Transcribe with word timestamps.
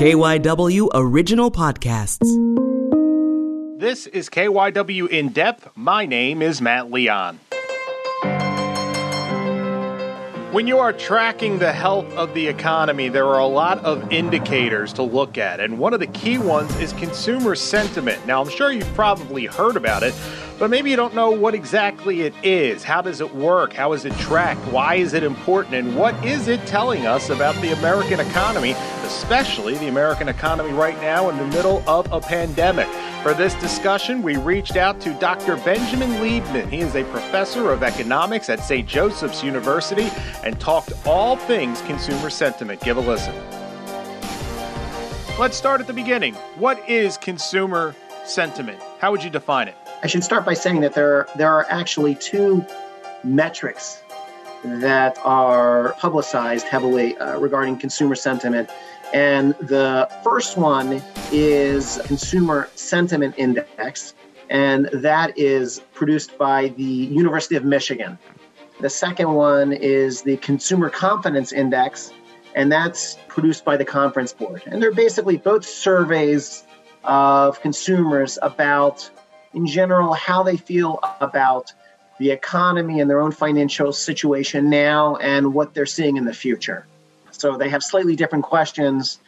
KYW 0.00 0.88
Original 0.94 1.50
Podcasts. 1.50 2.24
This 3.78 4.06
is 4.06 4.30
KYW 4.30 5.06
In 5.10 5.28
Depth. 5.28 5.68
My 5.76 6.06
name 6.06 6.40
is 6.40 6.62
Matt 6.62 6.90
Leon. 6.90 7.38
When 10.52 10.66
you 10.66 10.78
are 10.78 10.94
tracking 10.94 11.58
the 11.58 11.74
health 11.74 12.10
of 12.14 12.32
the 12.32 12.48
economy, 12.48 13.10
there 13.10 13.26
are 13.26 13.40
a 13.40 13.46
lot 13.46 13.84
of 13.84 14.10
indicators 14.10 14.94
to 14.94 15.02
look 15.02 15.36
at, 15.36 15.60
and 15.60 15.78
one 15.78 15.92
of 15.92 16.00
the 16.00 16.06
key 16.06 16.38
ones 16.38 16.74
is 16.76 16.94
consumer 16.94 17.54
sentiment. 17.54 18.26
Now, 18.26 18.40
I'm 18.40 18.48
sure 18.48 18.72
you've 18.72 18.94
probably 18.94 19.44
heard 19.44 19.76
about 19.76 20.02
it, 20.02 20.14
but 20.60 20.68
maybe 20.68 20.90
you 20.90 20.96
don't 20.96 21.14
know 21.14 21.30
what 21.30 21.54
exactly 21.54 22.20
it 22.20 22.34
is. 22.42 22.84
How 22.84 23.00
does 23.00 23.22
it 23.22 23.34
work? 23.34 23.72
How 23.72 23.94
is 23.94 24.04
it 24.04 24.12
tracked? 24.18 24.60
Why 24.66 24.96
is 24.96 25.14
it 25.14 25.22
important? 25.22 25.74
And 25.74 25.96
what 25.96 26.14
is 26.22 26.48
it 26.48 26.64
telling 26.66 27.06
us 27.06 27.30
about 27.30 27.54
the 27.62 27.72
American 27.72 28.20
economy, 28.20 28.72
especially 29.04 29.78
the 29.78 29.88
American 29.88 30.28
economy 30.28 30.72
right 30.72 31.00
now 31.00 31.30
in 31.30 31.38
the 31.38 31.46
middle 31.46 31.82
of 31.88 32.12
a 32.12 32.20
pandemic? 32.20 32.86
For 33.22 33.32
this 33.32 33.54
discussion, 33.54 34.20
we 34.20 34.36
reached 34.36 34.76
out 34.76 35.00
to 35.00 35.14
Dr. 35.14 35.56
Benjamin 35.56 36.10
Liebman. 36.20 36.68
He 36.68 36.80
is 36.80 36.94
a 36.94 37.04
professor 37.04 37.70
of 37.70 37.82
economics 37.82 38.50
at 38.50 38.60
St. 38.60 38.86
Joseph's 38.86 39.42
University 39.42 40.10
and 40.44 40.60
talked 40.60 40.92
all 41.06 41.36
things 41.36 41.80
consumer 41.82 42.28
sentiment. 42.28 42.82
Give 42.82 42.98
a 42.98 43.00
listen. 43.00 43.34
Let's 45.38 45.56
start 45.56 45.80
at 45.80 45.86
the 45.86 45.94
beginning. 45.94 46.34
What 46.56 46.86
is 46.86 47.16
consumer 47.16 47.96
sentiment? 48.26 48.82
How 48.98 49.10
would 49.10 49.24
you 49.24 49.30
define 49.30 49.68
it? 49.68 49.74
I 50.02 50.06
should 50.06 50.24
start 50.24 50.44
by 50.44 50.54
saying 50.54 50.80
that 50.80 50.94
there 50.94 51.14
are, 51.14 51.28
there 51.36 51.50
are 51.52 51.66
actually 51.68 52.14
two 52.14 52.64
metrics 53.22 54.02
that 54.64 55.18
are 55.24 55.94
publicized 55.98 56.66
heavily 56.66 57.16
uh, 57.18 57.38
regarding 57.38 57.78
consumer 57.78 58.14
sentiment 58.14 58.70
and 59.12 59.54
the 59.54 60.08
first 60.22 60.56
one 60.56 61.02
is 61.32 62.00
Consumer 62.04 62.68
Sentiment 62.76 63.34
Index, 63.36 64.14
and 64.48 64.86
that 64.92 65.36
is 65.36 65.80
produced 65.94 66.38
by 66.38 66.68
the 66.68 66.82
University 66.84 67.56
of 67.56 67.64
Michigan. 67.64 68.18
The 68.80 68.90
second 68.90 69.32
one 69.32 69.72
is 69.72 70.22
the 70.22 70.36
Consumer 70.36 70.90
Confidence 70.90 71.52
Index, 71.52 72.12
and 72.54 72.70
that's 72.70 73.18
produced 73.26 73.64
by 73.64 73.76
the 73.76 73.84
Conference 73.84 74.32
Board. 74.32 74.62
And 74.66 74.80
they're 74.80 74.94
basically 74.94 75.36
both 75.36 75.64
surveys 75.64 76.64
of 77.02 77.60
consumers 77.60 78.38
about, 78.42 79.10
in 79.54 79.66
general, 79.66 80.12
how 80.14 80.42
they 80.42 80.56
feel 80.56 81.00
about 81.20 81.72
the 82.18 82.30
economy 82.30 83.00
and 83.00 83.08
their 83.08 83.20
own 83.20 83.32
financial 83.32 83.92
situation 83.92 84.68
now 84.68 85.16
and 85.16 85.54
what 85.54 85.74
they're 85.74 85.86
seeing 85.86 86.16
in 86.16 86.24
the 86.24 86.34
future. 86.34 86.86
So 87.30 87.56
they 87.56 87.68
have 87.70 87.82
slightly 87.82 88.16
different 88.16 88.44
questions. 88.44 89.18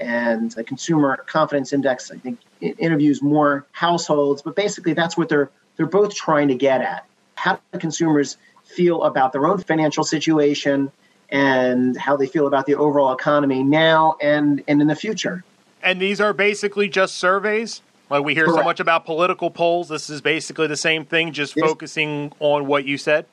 And 0.00 0.50
the 0.50 0.64
Consumer 0.64 1.18
Confidence 1.26 1.72
Index, 1.72 2.10
I 2.10 2.16
think, 2.16 2.40
interviews 2.60 3.22
more 3.22 3.66
households, 3.72 4.42
but 4.42 4.56
basically 4.56 4.94
that's 4.94 5.16
what 5.16 5.28
they're 5.28 5.50
they're 5.76 5.86
both 5.86 6.14
trying 6.14 6.48
to 6.48 6.54
get 6.54 6.80
at. 6.82 7.06
How 7.34 7.58
do 7.72 7.78
consumers 7.78 8.36
feel 8.64 9.04
about 9.04 9.32
their 9.32 9.46
own 9.46 9.58
financial 9.58 10.04
situation 10.04 10.90
and 11.30 11.96
how 11.96 12.16
they 12.16 12.26
feel 12.26 12.46
about 12.46 12.66
the 12.66 12.74
overall 12.74 13.12
economy 13.12 13.62
now 13.62 14.16
and, 14.20 14.62
and 14.68 14.80
in 14.80 14.86
the 14.86 14.94
future. 14.94 15.42
And 15.82 16.00
these 16.00 16.20
are 16.20 16.32
basically 16.32 16.88
just 16.88 17.16
surveys? 17.16 17.82
Like 18.12 18.24
we 18.24 18.34
hear 18.34 18.44
Correct. 18.44 18.58
so 18.58 18.64
much 18.64 18.78
about 18.78 19.06
political 19.06 19.50
polls. 19.50 19.88
This 19.88 20.10
is 20.10 20.20
basically 20.20 20.66
the 20.66 20.76
same 20.76 21.06
thing, 21.06 21.32
just 21.32 21.58
focusing 21.58 22.30
on 22.40 22.66
what 22.66 22.84
you 22.84 22.98
said? 22.98 23.24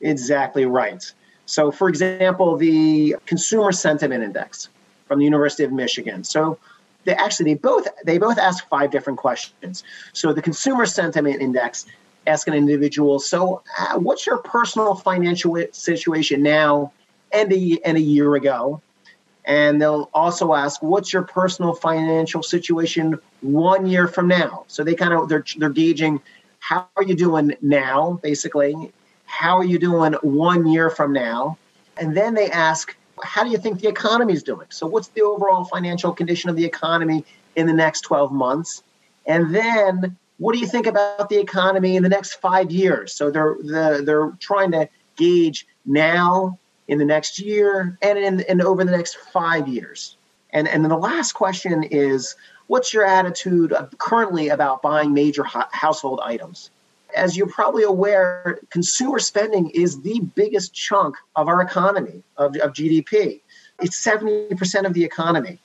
Exactly 0.00 0.66
right. 0.66 1.04
So, 1.46 1.70
for 1.70 1.88
example, 1.88 2.56
the 2.56 3.14
Consumer 3.26 3.70
Sentiment 3.70 4.24
Index 4.24 4.70
from 5.06 5.20
the 5.20 5.24
University 5.24 5.62
of 5.62 5.70
Michigan. 5.70 6.24
So, 6.24 6.58
they 7.04 7.14
actually 7.14 7.52
they 7.52 7.58
both 7.60 7.86
they 8.04 8.18
both 8.18 8.38
ask 8.38 8.66
five 8.68 8.90
different 8.90 9.20
questions. 9.20 9.84
So, 10.14 10.32
the 10.32 10.42
Consumer 10.42 10.86
Sentiment 10.86 11.40
Index 11.40 11.86
asks 12.26 12.48
an 12.48 12.54
individual, 12.54 13.20
"So, 13.20 13.62
uh, 13.78 14.00
what's 14.00 14.26
your 14.26 14.38
personal 14.38 14.96
financial 14.96 15.56
situation 15.70 16.42
now 16.42 16.92
and 17.30 17.52
a, 17.52 17.78
and 17.84 17.96
a 17.96 18.00
year 18.00 18.34
ago?" 18.34 18.80
And 19.46 19.80
they'll 19.80 20.08
also 20.14 20.54
ask, 20.54 20.82
"What's 20.82 21.12
your 21.12 21.22
personal 21.22 21.74
financial 21.74 22.42
situation 22.42 23.18
one 23.42 23.86
year 23.86 24.08
from 24.08 24.28
now?" 24.28 24.64
So 24.68 24.84
they 24.84 24.94
kind 24.94 25.12
of 25.12 25.28
they're 25.28 25.44
they're 25.58 25.70
gauging 25.70 26.20
how 26.64 26.88
are 26.96 27.02
you 27.02 27.14
doing 27.14 27.54
now, 27.60 28.18
basically, 28.22 28.90
how 29.26 29.58
are 29.58 29.64
you 29.64 29.78
doing 29.78 30.14
one 30.22 30.66
year 30.66 30.88
from 30.88 31.12
now? 31.12 31.58
And 31.98 32.16
then 32.16 32.32
they 32.32 32.50
ask, 32.50 32.96
how 33.22 33.44
do 33.44 33.50
you 33.50 33.58
think 33.58 33.80
the 33.80 33.88
economy 33.88 34.32
is 34.32 34.42
doing? 34.42 34.66
So, 34.70 34.86
what's 34.86 35.08
the 35.08 35.20
overall 35.20 35.64
financial 35.64 36.12
condition 36.12 36.48
of 36.48 36.56
the 36.56 36.64
economy 36.64 37.24
in 37.54 37.66
the 37.66 37.74
next 37.74 38.00
12 38.02 38.32
months? 38.32 38.82
And 39.26 39.54
then, 39.54 40.16
what 40.38 40.54
do 40.54 40.58
you 40.58 40.66
think 40.66 40.86
about 40.86 41.28
the 41.28 41.38
economy 41.38 41.96
in 41.96 42.02
the 42.02 42.08
next 42.08 42.34
five 42.40 42.70
years? 42.70 43.12
So, 43.12 43.30
they're, 43.30 43.56
they're, 43.62 44.02
they're 44.02 44.30
trying 44.40 44.72
to 44.72 44.88
gauge 45.16 45.66
now, 45.84 46.58
in 46.88 46.98
the 46.98 47.04
next 47.04 47.38
year, 47.38 47.98
and, 48.02 48.18
in, 48.18 48.40
and 48.42 48.62
over 48.62 48.84
the 48.84 48.90
next 48.90 49.16
five 49.16 49.68
years. 49.68 50.16
And, 50.50 50.68
and 50.68 50.84
then 50.84 50.90
the 50.90 50.98
last 50.98 51.32
question 51.32 51.82
is, 51.84 52.36
what's 52.66 52.92
your 52.92 53.04
attitude 53.04 53.74
currently 53.98 54.50
about 54.50 54.82
buying 54.82 55.12
major 55.12 55.44
household 55.44 56.20
items? 56.22 56.70
as 57.14 57.36
you're 57.36 57.46
probably 57.46 57.84
aware, 57.84 58.58
consumer 58.70 59.18
spending 59.18 59.70
is 59.70 60.00
the 60.02 60.20
biggest 60.34 60.74
chunk 60.74 61.16
of 61.36 61.48
our 61.48 61.60
economy, 61.62 62.22
of, 62.36 62.56
of 62.56 62.72
GDP. 62.72 63.40
It's 63.80 64.04
70% 64.04 64.84
of 64.84 64.92
the 64.92 65.04
economy. 65.04 65.58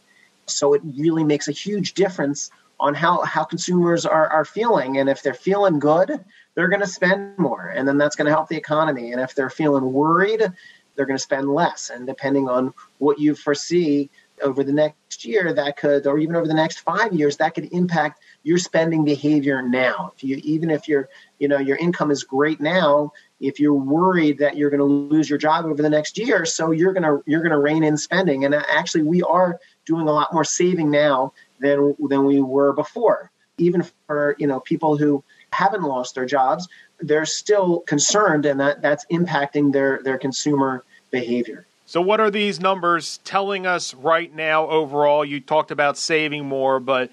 So 0.46 0.74
it 0.74 0.81
really 0.97 1.24
makes 1.24 1.47
a 1.47 1.51
huge 1.51 1.94
difference 1.94 2.50
on 2.80 2.94
how, 2.94 3.22
how 3.24 3.44
consumers 3.44 4.06
are, 4.06 4.28
are 4.28 4.46
feeling. 4.46 4.97
And 4.97 5.09
if 5.09 5.22
they're 5.22 5.34
feeling 5.34 5.80
good, 5.80 6.24
they're 6.56 6.69
going 6.69 6.81
to 6.81 6.88
spend 6.88 7.38
more. 7.38 7.68
And 7.75 7.88
then 7.88 7.97
that's 7.97 8.16
going 8.16 8.25
to 8.25 8.31
help 8.31 8.47
the 8.47 8.57
economy. 8.57 9.12
And 9.12 9.22
if 9.22 9.36
they're 9.36 9.50
feeling 9.50 9.91
worried, 9.91 10.51
they're 10.99 11.05
going 11.05 11.17
to 11.17 11.23
spend 11.23 11.47
less. 11.47 11.89
And 11.89 12.05
depending 12.05 12.49
on 12.49 12.73
what 12.97 13.19
you 13.19 13.33
foresee 13.33 14.09
over 14.43 14.65
the 14.65 14.73
next 14.73 15.23
year, 15.23 15.53
that 15.53 15.77
could, 15.77 16.05
or 16.05 16.17
even 16.17 16.35
over 16.35 16.45
the 16.45 16.53
next 16.53 16.81
five 16.81 17.13
years, 17.13 17.37
that 17.37 17.55
could 17.55 17.71
impact 17.71 18.19
your 18.43 18.57
spending 18.57 19.05
behavior 19.05 19.61
now. 19.61 20.11
If 20.13 20.25
you, 20.25 20.41
even 20.43 20.69
if 20.69 20.89
you're 20.89 21.07
you 21.39 21.47
know 21.47 21.57
your 21.57 21.77
income 21.77 22.11
is 22.11 22.23
great 22.23 22.59
now 22.61 23.11
if 23.39 23.59
you're 23.59 23.73
worried 23.73 24.38
that 24.39 24.57
you're 24.57 24.69
going 24.69 24.79
to 24.79 24.83
lose 24.83 25.29
your 25.29 25.39
job 25.39 25.65
over 25.65 25.81
the 25.81 25.89
next 25.89 26.17
year 26.17 26.45
so 26.45 26.71
you're 26.71 26.93
going 26.93 27.03
to 27.03 27.23
you're 27.25 27.41
going 27.41 27.51
to 27.51 27.57
rein 27.57 27.83
in 27.83 27.97
spending 27.97 28.45
and 28.45 28.53
uh, 28.53 28.61
actually 28.69 29.03
we 29.03 29.21
are 29.23 29.59
doing 29.85 30.07
a 30.07 30.11
lot 30.11 30.33
more 30.33 30.43
saving 30.43 30.91
now 30.91 31.33
than 31.59 31.95
than 32.09 32.25
we 32.25 32.41
were 32.41 32.73
before 32.73 33.31
even 33.57 33.83
for 34.05 34.35
you 34.38 34.47
know 34.47 34.59
people 34.59 34.97
who 34.97 35.23
haven't 35.51 35.83
lost 35.83 36.13
their 36.13 36.25
jobs 36.25 36.67
they're 36.99 37.25
still 37.25 37.79
concerned 37.81 38.45
and 38.45 38.59
that 38.59 38.81
that's 38.81 39.05
impacting 39.11 39.71
their 39.71 40.01
their 40.03 40.17
consumer 40.17 40.83
behavior 41.11 41.65
so 41.85 42.01
what 42.01 42.19
are 42.19 42.31
these 42.31 42.59
numbers 42.59 43.19
telling 43.23 43.65
us 43.65 43.93
right 43.93 44.33
now 44.33 44.67
overall 44.67 45.25
you 45.25 45.39
talked 45.39 45.71
about 45.71 45.97
saving 45.97 46.45
more 46.45 46.79
but 46.79 47.09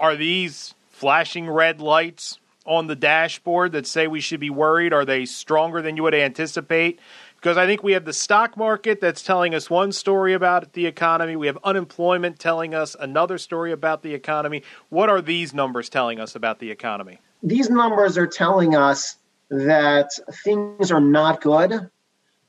are 0.00 0.16
these 0.16 0.74
flashing 0.90 1.48
red 1.48 1.80
lights 1.80 2.38
on 2.66 2.86
the 2.86 2.96
dashboard 2.96 3.72
that 3.72 3.86
say 3.86 4.06
we 4.06 4.20
should 4.20 4.40
be 4.40 4.50
worried? 4.50 4.92
Are 4.92 5.04
they 5.04 5.24
stronger 5.24 5.82
than 5.82 5.96
you 5.96 6.02
would 6.04 6.14
anticipate? 6.14 7.00
Because 7.36 7.56
I 7.56 7.66
think 7.66 7.82
we 7.82 7.92
have 7.92 8.04
the 8.04 8.12
stock 8.12 8.56
market 8.56 9.00
that's 9.00 9.22
telling 9.22 9.54
us 9.54 9.68
one 9.68 9.90
story 9.90 10.32
about 10.32 10.74
the 10.74 10.86
economy. 10.86 11.34
We 11.34 11.48
have 11.48 11.58
unemployment 11.64 12.38
telling 12.38 12.72
us 12.74 12.94
another 12.98 13.36
story 13.36 13.72
about 13.72 14.02
the 14.02 14.14
economy. 14.14 14.62
What 14.90 15.08
are 15.08 15.20
these 15.20 15.52
numbers 15.52 15.88
telling 15.88 16.20
us 16.20 16.36
about 16.36 16.60
the 16.60 16.70
economy? 16.70 17.18
These 17.42 17.68
numbers 17.68 18.16
are 18.16 18.28
telling 18.28 18.76
us 18.76 19.16
that 19.50 20.10
things 20.44 20.92
are 20.92 21.00
not 21.00 21.40
good. 21.40 21.90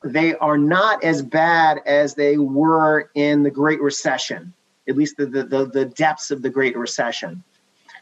They 0.03 0.35
are 0.35 0.57
not 0.57 1.03
as 1.03 1.21
bad 1.21 1.81
as 1.85 2.15
they 2.15 2.37
were 2.37 3.09
in 3.15 3.43
the 3.43 3.51
Great 3.51 3.81
Recession, 3.81 4.53
at 4.87 4.97
least 4.97 5.17
the, 5.17 5.25
the, 5.25 5.65
the 5.65 5.85
depths 5.85 6.31
of 6.31 6.41
the 6.41 6.49
Great 6.49 6.77
Recession. 6.77 7.43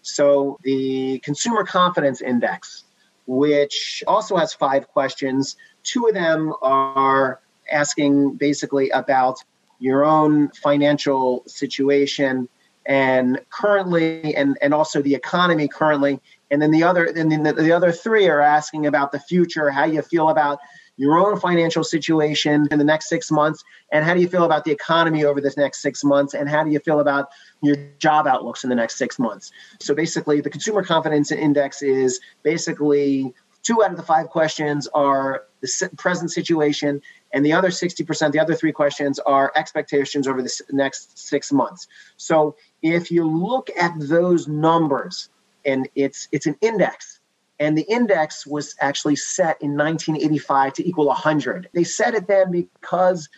So 0.01 0.57
the 0.63 1.19
Consumer 1.19 1.63
Confidence 1.63 2.21
Index, 2.21 2.85
which 3.27 4.03
also 4.07 4.35
has 4.35 4.53
five 4.53 4.87
questions, 4.87 5.57
two 5.83 6.07
of 6.07 6.13
them 6.13 6.53
are 6.61 7.39
asking 7.71 8.35
basically 8.35 8.89
about 8.89 9.37
your 9.79 10.03
own 10.03 10.49
financial 10.49 11.43
situation 11.47 12.47
and 12.85 13.39
currently 13.49 14.35
and, 14.35 14.57
and 14.61 14.73
also 14.73 15.01
the 15.01 15.13
economy 15.13 15.67
currently 15.67 16.19
and 16.49 16.61
then 16.61 16.71
the 16.71 16.83
other 16.83 17.05
and 17.05 17.31
then 17.31 17.43
the, 17.43 17.53
the 17.53 17.71
other 17.71 17.91
three 17.91 18.27
are 18.27 18.41
asking 18.41 18.87
about 18.87 19.11
the 19.11 19.19
future 19.19 19.69
how 19.69 19.85
you 19.85 20.01
feel 20.01 20.29
about 20.29 20.59
your 20.97 21.17
own 21.17 21.39
financial 21.39 21.83
situation 21.83 22.67
in 22.71 22.77
the 22.77 22.85
next 22.85 23.09
six 23.09 23.31
months, 23.31 23.63
and 23.91 24.05
how 24.05 24.13
do 24.13 24.21
you 24.21 24.27
feel 24.27 24.43
about 24.43 24.63
the 24.63 24.71
economy 24.71 25.23
over 25.23 25.41
this 25.41 25.57
next 25.57 25.81
six 25.81 26.03
months, 26.03 26.33
and 26.33 26.47
how 26.49 26.63
do 26.63 26.71
you 26.71 26.79
feel 26.79 26.99
about 26.99 27.29
your 27.61 27.75
job 27.99 28.27
outlooks 28.27 28.63
in 28.63 28.69
the 28.69 28.75
next 28.75 28.97
six 28.97 29.17
months. 29.17 29.51
So 29.79 29.95
basically, 29.95 30.41
the 30.41 30.49
consumer 30.49 30.83
confidence 30.83 31.31
index 31.31 31.81
is 31.81 32.19
basically 32.43 33.33
two 33.63 33.83
out 33.83 33.91
of 33.91 33.97
the 33.97 34.03
five 34.03 34.29
questions 34.29 34.87
are 34.93 35.45
the 35.61 35.89
present 35.97 36.31
situation, 36.31 37.01
and 37.33 37.45
the 37.45 37.53
other 37.53 37.69
60%, 37.69 38.31
the 38.31 38.39
other 38.39 38.55
three 38.55 38.71
questions 38.71 39.19
are 39.19 39.51
expectations 39.55 40.27
over 40.27 40.41
the 40.41 40.61
next 40.71 41.17
six 41.17 41.51
months. 41.51 41.87
So 42.17 42.55
if 42.81 43.11
you 43.11 43.25
look 43.25 43.69
at 43.79 43.93
those 43.97 44.47
numbers, 44.47 45.29
and 45.63 45.87
it's 45.95 46.27
it's 46.31 46.47
an 46.47 46.57
index, 46.61 47.20
and 47.61 47.77
the 47.77 47.83
index 47.83 48.47
was 48.47 48.75
actually 48.79 49.15
set 49.15 49.61
in 49.61 49.77
1985 49.77 50.73
to 50.73 50.89
equal 50.89 51.05
100. 51.05 51.69
They 51.73 51.83
set 51.83 52.15
it 52.15 52.27
then 52.27 52.49
because 52.49 53.29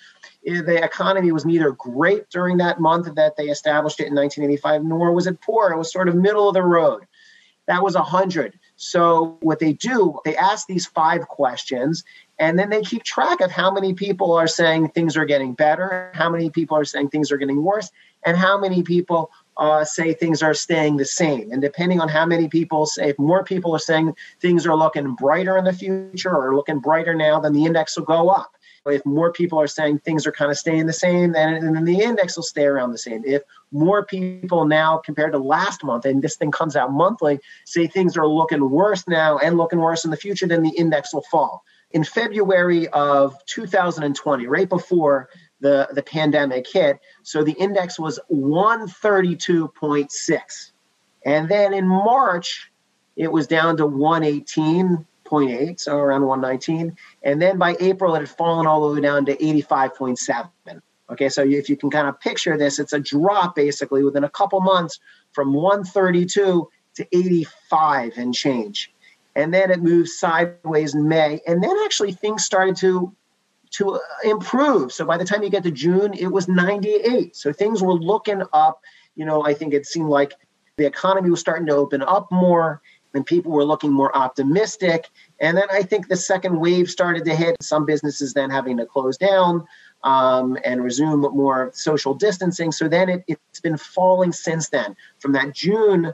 the 0.45 0.81
economy 0.81 1.33
was 1.33 1.45
neither 1.45 1.71
great 1.71 2.29
during 2.29 2.55
that 2.57 2.79
month 2.79 3.13
that 3.15 3.35
they 3.35 3.47
established 3.49 3.99
it 3.99 4.07
in 4.07 4.15
1985, 4.15 4.85
nor 4.85 5.11
was 5.11 5.27
it 5.27 5.41
poor. 5.41 5.71
It 5.71 5.77
was 5.77 5.91
sort 5.91 6.07
of 6.07 6.15
middle 6.15 6.47
of 6.47 6.53
the 6.53 6.63
road. 6.63 7.05
That 7.67 7.83
was 7.83 7.95
100. 7.95 8.57
So 8.77 9.37
what 9.41 9.59
they 9.59 9.73
do, 9.73 10.17
they 10.23 10.37
ask 10.37 10.67
these 10.67 10.85
five 10.85 11.27
questions, 11.27 12.05
and 12.39 12.57
then 12.57 12.69
they 12.69 12.81
keep 12.81 13.03
track 13.03 13.41
of 13.41 13.51
how 13.51 13.71
many 13.71 13.93
people 13.93 14.31
are 14.31 14.47
saying 14.47 14.89
things 14.89 15.17
are 15.17 15.25
getting 15.25 15.53
better, 15.53 16.11
how 16.13 16.29
many 16.29 16.49
people 16.49 16.77
are 16.77 16.85
saying 16.85 17.09
things 17.09 17.29
are 17.29 17.37
getting 17.37 17.61
worse, 17.61 17.91
and 18.25 18.37
how 18.37 18.57
many 18.57 18.83
people 18.83 19.31
uh, 19.57 19.83
say 19.85 20.13
things 20.13 20.41
are 20.41 20.53
staying 20.53 20.97
the 20.97 21.05
same. 21.05 21.51
And 21.51 21.61
depending 21.61 22.00
on 22.00 22.09
how 22.09 22.25
many 22.25 22.47
people 22.47 22.85
say, 22.85 23.09
if 23.09 23.19
more 23.19 23.44
people 23.44 23.75
are 23.75 23.79
saying 23.79 24.15
things 24.39 24.65
are 24.65 24.75
looking 24.75 25.15
brighter 25.15 25.57
in 25.57 25.65
the 25.65 25.73
future 25.73 26.35
or 26.35 26.55
looking 26.55 26.79
brighter 26.79 27.13
now, 27.13 27.39
then 27.39 27.53
the 27.53 27.65
index 27.65 27.97
will 27.97 28.05
go 28.05 28.29
up. 28.29 28.55
If 28.85 29.05
more 29.05 29.31
people 29.31 29.59
are 29.61 29.67
saying 29.67 30.00
things 30.00 30.27
are 30.27 30.31
kind 30.31 30.51
of 30.51 30.57
staying 30.57 30.88
the 30.88 30.94
same, 30.94 31.31
then, 31.31 31.73
then 31.73 31.85
the 31.85 32.01
index 32.01 32.35
will 32.35 32.44
stay 32.44 32.65
around 32.65 32.91
the 32.91 32.97
same. 32.97 33.23
If 33.25 33.44
more 33.71 34.05
people 34.05 34.65
now, 34.65 34.97
compared 34.97 35.31
to 35.31 35.38
last 35.38 35.83
month, 35.83 36.06
and 36.06 36.21
this 36.21 36.35
thing 36.35 36.51
comes 36.51 36.75
out 36.75 36.91
monthly, 36.91 37.39
say 37.65 37.88
things 37.88 38.17
are 38.17 38.27
looking 38.27 38.69
worse 38.69 39.07
now 39.07 39.38
and 39.38 39.57
looking 39.57 39.79
worse 39.79 40.03
in 40.03 40.11
the 40.11 40.17
future, 40.17 40.47
then 40.47 40.63
the 40.63 40.75
index 40.77 41.13
will 41.13 41.23
fall. 41.31 41.63
In 41.91 42.03
February 42.03 42.88
of 42.89 43.38
2020, 43.45 44.47
right 44.47 44.67
before 44.67 45.29
the, 45.63 45.89
the 45.94 46.04
pandemic 46.04 46.68
hit, 46.71 47.00
so 47.24 47.44
the 47.44 47.54
index 47.54 47.98
was 47.98 48.19
132.6. 48.31 50.71
And 51.25 51.50
then 51.50 51.74
in 51.74 51.88
March, 51.88 52.69
it 53.15 53.31
was 53.31 53.48
down 53.48 53.77
to 53.77 53.88
118.8, 53.88 55.80
so 55.80 55.98
around 55.98 56.25
119. 56.25 56.98
And 57.24 57.42
then 57.42 57.57
by 57.57 57.77
April, 57.80 58.13
it 58.15 58.19
had 58.19 58.30
fallen 58.30 58.68
all 58.68 58.89
the 58.89 58.95
way 58.95 59.01
down 59.01 59.25
to 59.25 59.36
85.7. 59.38 60.50
Okay, 61.10 61.30
so 61.30 61.44
if 61.44 61.69
you 61.69 61.77
can 61.77 61.89
kind 61.89 62.07
of 62.07 62.19
picture 62.19 62.57
this, 62.57 62.80
it's 62.80 62.94
a 62.94 63.00
drop 63.00 63.56
basically 63.56 64.04
within 64.04 64.25
a 64.25 64.30
couple 64.30 64.59
months 64.59 65.00
from 65.31 65.54
132 65.54 66.69
to 66.95 67.07
85 67.12 68.18
and 68.18 68.33
change. 68.33 68.92
And 69.36 69.54
then 69.54 69.69
it 69.71 69.81
moved 69.81 70.09
sideways 70.09 70.94
in 70.94 71.07
May. 71.07 71.39
And 71.48 71.63
then 71.63 71.75
actually 71.86 72.12
things 72.12 72.44
started 72.44 72.75
to 72.77 73.16
to 73.73 73.99
improve. 74.23 74.91
So 74.91 75.05
by 75.05 75.17
the 75.17 75.25
time 75.25 75.43
you 75.43 75.49
get 75.49 75.63
to 75.63 75.71
June, 75.71 76.13
it 76.13 76.27
was 76.27 76.47
98. 76.47 77.35
So 77.35 77.51
things 77.51 77.81
were 77.81 77.93
looking 77.93 78.43
up. 78.53 78.81
You 79.15 79.25
know, 79.25 79.43
I 79.43 79.53
think 79.53 79.73
it 79.73 79.85
seemed 79.85 80.09
like 80.09 80.33
the 80.77 80.85
economy 80.85 81.29
was 81.29 81.39
starting 81.39 81.67
to 81.67 81.75
open 81.75 82.01
up 82.01 82.31
more 82.31 82.81
and 83.13 83.25
people 83.25 83.51
were 83.51 83.63
looking 83.63 83.91
more 83.91 84.15
optimistic. 84.15 85.09
And 85.39 85.55
then 85.55 85.67
I 85.71 85.83
think 85.83 86.07
the 86.07 86.15
second 86.15 86.59
wave 86.59 86.89
started 86.89 87.25
to 87.25 87.35
hit, 87.35 87.57
some 87.61 87.85
businesses 87.85 88.33
then 88.33 88.49
having 88.49 88.77
to 88.77 88.85
close 88.85 89.17
down 89.17 89.65
um, 90.03 90.57
and 90.63 90.83
resume 90.83 91.21
more 91.21 91.71
social 91.73 92.13
distancing. 92.13 92.71
So 92.71 92.87
then 92.87 93.09
it, 93.09 93.23
it's 93.27 93.59
been 93.59 93.77
falling 93.77 94.31
since 94.31 94.69
then. 94.69 94.95
From 95.19 95.31
that 95.33 95.53
June 95.53 96.13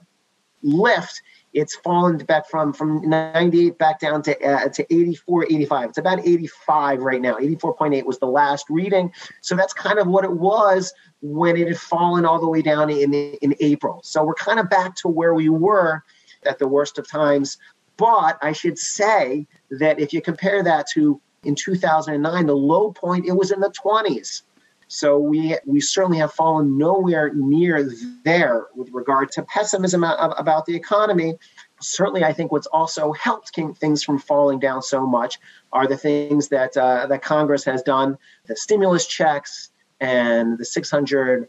lift, 0.62 1.22
it's 1.54 1.76
fallen 1.78 2.18
back 2.18 2.48
from 2.48 2.74
from 2.74 3.08
98 3.10 3.78
back 3.78 4.00
down 4.00 4.22
to 4.22 4.40
uh, 4.46 4.70
to 4.70 4.94
84 4.94 5.46
85 5.46 5.90
it's 5.90 5.98
about 5.98 6.20
85 6.20 7.00
right 7.00 7.22
now 7.22 7.36
84.8 7.36 8.06
was 8.06 8.20
the 8.20 8.28
last 8.28 8.66
reading 8.70 9.12
so 9.42 9.56
that's 9.56 9.74
kind 9.74 10.00
of 10.00 10.08
what 10.08 10.24
it 10.24 10.32
was 10.32 10.94
when 11.22 11.58
it 11.58 11.68
had 11.68 11.80
fallen 11.80 12.24
all 12.26 12.40
the 12.40 12.48
way 12.48 12.62
down 12.62 12.90
in 12.90 13.14
in 13.14 13.56
april 13.60 14.00
so 14.04 14.24
we're 14.24 14.36
kind 14.36 14.60
of 14.60 14.70
back 14.70 14.96
to 14.98 15.08
where 15.08 15.34
we 15.34 15.50
were 15.50 16.04
at 16.46 16.60
the 16.60 16.68
worst 16.68 16.98
of 16.98 17.08
times. 17.08 17.58
But 17.98 18.38
I 18.42 18.54
should 18.54 18.78
say 18.78 19.48
that 19.72 20.00
if 20.00 20.14
you 20.14 20.22
compare 20.22 20.64
that 20.64 20.88
to 20.94 21.20
in 21.44 21.56
2009, 21.56 22.46
the 22.46 22.56
low 22.56 22.92
point, 22.92 23.26
it 23.26 23.32
was 23.32 23.52
in 23.52 23.60
the 23.60 23.72
20s. 23.72 24.44
So 24.92 25.20
we 25.20 25.56
we 25.68 25.82
certainly 25.82 26.18
have 26.18 26.34
fallen 26.34 26.76
nowhere 26.78 27.32
near 27.34 27.90
there 28.26 28.66
with 28.76 28.90
regard 28.92 29.32
to 29.34 29.44
pessimism 29.44 30.04
about 30.04 30.66
the 30.66 30.76
economy. 30.76 31.38
Certainly, 31.80 32.24
I 32.24 32.34
think 32.34 32.52
what's 32.52 32.66
also 32.68 33.14
helped 33.14 33.52
things 33.78 34.04
from 34.04 34.18
falling 34.18 34.60
down 34.60 34.82
so 34.82 35.06
much 35.06 35.38
are 35.72 35.86
the 35.86 35.96
things 35.96 36.48
that 36.48 36.76
uh, 36.76 37.06
that 37.06 37.22
Congress 37.22 37.64
has 37.66 37.84
done: 37.84 38.18
the 38.48 38.56
stimulus 38.56 39.06
checks 39.06 39.70
and 40.02 40.58
the 40.58 40.64
$600 40.64 41.48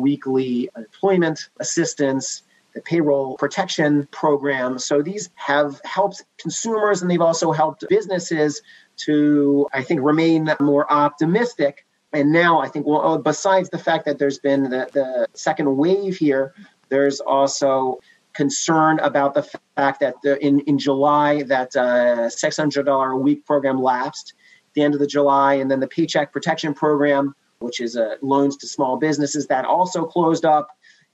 weekly 0.00 0.70
employment 0.76 1.48
assistance, 1.58 2.42
the 2.74 2.80
payroll 2.80 3.36
protection 3.38 4.06
program. 4.12 4.78
So 4.78 5.02
these 5.02 5.30
have 5.34 5.80
helped 5.84 6.22
consumers 6.38 7.02
and 7.02 7.10
they've 7.10 7.20
also 7.20 7.50
helped 7.50 7.84
businesses 7.88 8.62
to, 8.98 9.66
I 9.72 9.82
think, 9.82 10.02
remain 10.02 10.54
more 10.60 10.90
optimistic. 10.92 11.86
And 12.12 12.32
now 12.32 12.60
I 12.60 12.68
think, 12.68 12.86
well, 12.86 13.02
oh, 13.04 13.18
besides 13.18 13.68
the 13.70 13.78
fact 13.78 14.06
that 14.06 14.18
there's 14.18 14.38
been 14.38 14.64
the, 14.64 14.88
the 14.92 15.26
second 15.34 15.76
wave 15.76 16.16
here, 16.16 16.54
there's 16.88 17.20
also 17.20 18.00
concern 18.32 18.98
about 19.00 19.34
the 19.34 19.42
fact 19.76 20.00
that 20.00 20.14
the, 20.22 20.42
in, 20.44 20.60
in 20.60 20.78
July 20.78 21.42
that 21.42 21.74
uh, 21.76 22.28
$600 22.28 23.12
a 23.12 23.16
week 23.16 23.44
program 23.44 23.82
lapsed 23.82 24.34
at 24.68 24.74
the 24.74 24.82
end 24.82 24.94
of 24.94 25.00
the 25.00 25.06
July, 25.06 25.54
and 25.54 25.70
then 25.70 25.80
the 25.80 25.88
Paycheck 25.88 26.32
Protection 26.32 26.72
Program, 26.72 27.34
which 27.58 27.80
is 27.80 27.96
uh, 27.96 28.14
loans 28.22 28.56
to 28.58 28.66
small 28.66 28.96
businesses, 28.96 29.46
that 29.48 29.64
also 29.64 30.04
closed 30.04 30.44
up 30.44 30.68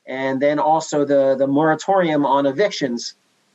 and 0.07 0.41
then 0.41 0.59
also 0.59 1.05
the 1.05 1.35
the 1.37 1.47
moratorium 1.47 2.27
on 2.27 2.47
evictions 2.47 3.15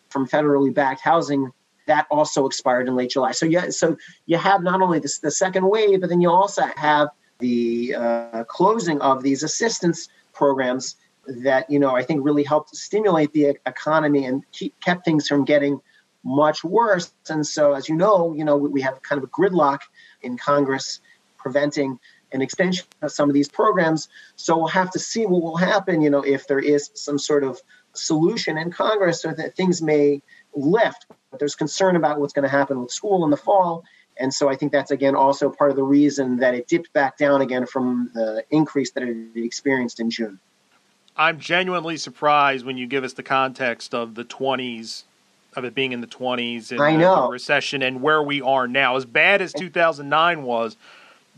from 0.09 0.27
federally 0.27 0.73
backed 0.73 1.01
housing 1.01 1.51
that 1.85 2.05
also 2.11 2.45
expired 2.45 2.87
in 2.87 2.95
late 2.95 3.09
July. 3.09 3.31
So 3.31 3.45
yeah, 3.45 3.69
so 3.69 3.97
you 4.27 4.37
have 4.37 4.61
not 4.61 4.81
only 4.81 4.99
this, 4.99 5.19
the 5.19 5.31
second 5.31 5.67
wave, 5.67 6.01
but 6.01 6.09
then 6.09 6.21
you 6.21 6.29
also 6.29 6.63
have 6.75 7.09
the 7.39 7.95
uh, 7.95 8.43
closing 8.45 9.01
of 9.01 9.23
these 9.23 9.43
assistance 9.43 10.09
programs 10.33 10.95
that 11.27 11.69
you 11.69 11.79
know 11.79 11.95
I 11.95 12.03
think 12.03 12.23
really 12.23 12.43
helped 12.43 12.75
stimulate 12.75 13.33
the 13.33 13.57
economy 13.65 14.25
and 14.25 14.43
keep 14.51 14.79
kept 14.81 15.05
things 15.05 15.27
from 15.27 15.45
getting 15.45 15.79
much 16.23 16.63
worse. 16.63 17.13
And 17.29 17.45
so, 17.45 17.73
as 17.73 17.87
you 17.87 17.95
know, 17.95 18.33
you 18.33 18.43
know 18.43 18.57
we 18.57 18.81
have 18.81 19.01
kind 19.01 19.21
of 19.21 19.23
a 19.23 19.31
gridlock 19.31 19.79
in 20.21 20.37
Congress 20.37 21.01
preventing 21.37 21.99
an 22.31 22.41
extension 22.41 22.85
of 23.01 23.11
some 23.11 23.29
of 23.29 23.33
these 23.33 23.49
programs. 23.49 24.07
So 24.35 24.57
we'll 24.57 24.67
have 24.67 24.91
to 24.91 24.99
see 24.99 25.25
what 25.25 25.41
will 25.41 25.57
happen, 25.57 26.01
you 26.01 26.09
know, 26.09 26.21
if 26.21 26.47
there 26.47 26.59
is 26.59 26.91
some 26.93 27.17
sort 27.17 27.43
of 27.43 27.59
solution 27.93 28.57
in 28.57 28.71
Congress 28.71 29.25
or 29.25 29.33
that 29.33 29.55
things 29.55 29.81
may 29.81 30.21
lift. 30.53 31.07
But 31.31 31.39
there's 31.39 31.55
concern 31.55 31.95
about 31.95 32.19
what's 32.19 32.33
going 32.33 32.43
to 32.43 32.49
happen 32.49 32.81
with 32.81 32.91
school 32.91 33.23
in 33.23 33.31
the 33.31 33.37
fall. 33.37 33.83
And 34.19 34.33
so 34.33 34.49
I 34.49 34.55
think 34.55 34.71
that's 34.71 34.91
again 34.91 35.15
also 35.15 35.49
part 35.49 35.69
of 35.69 35.77
the 35.77 35.83
reason 35.83 36.37
that 36.37 36.53
it 36.53 36.67
dipped 36.67 36.91
back 36.93 37.17
down 37.17 37.41
again 37.41 37.65
from 37.65 38.11
the 38.13 38.43
increase 38.49 38.91
that 38.91 39.03
it 39.03 39.15
experienced 39.35 39.99
in 39.99 40.09
June. 40.09 40.39
I'm 41.15 41.39
genuinely 41.39 41.97
surprised 41.97 42.65
when 42.65 42.77
you 42.77 42.87
give 42.87 43.03
us 43.03 43.13
the 43.13 43.23
context 43.23 43.93
of 43.93 44.15
the 44.15 44.23
20s, 44.23 45.03
of 45.55 45.65
it 45.65 45.75
being 45.75 45.91
in 45.91 46.01
the 46.01 46.07
20s 46.07 46.71
and 46.71 46.81
I 46.81 46.95
know. 46.95 47.23
the 47.23 47.31
recession 47.31 47.81
and 47.81 48.01
where 48.01 48.21
we 48.21 48.41
are 48.41 48.67
now. 48.67 48.95
As 48.95 49.05
bad 49.05 49.41
as 49.41 49.51
2009 49.53 50.43
was, 50.43 50.77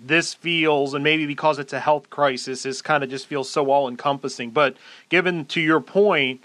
this 0.03 0.33
feels, 0.33 0.93
and 0.93 1.03
maybe 1.03 1.25
because 1.25 1.59
it's 1.59 1.73
a 1.73 1.79
health 1.79 2.09
crisis, 2.09 2.63
this 2.63 2.81
kind 2.81 3.03
of 3.03 3.09
just 3.09 3.27
feels 3.27 3.50
so 3.50 3.71
all 3.71 3.88
encompassing. 3.88 4.51
But 4.51 4.75
given 5.09 5.45
to 5.45 5.61
your 5.61 5.79
point 5.79 6.43